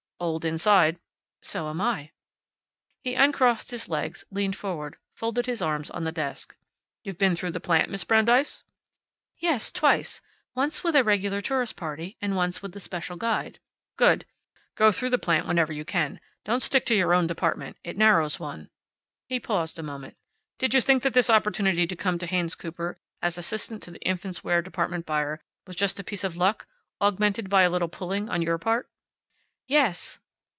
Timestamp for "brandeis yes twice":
8.03-10.21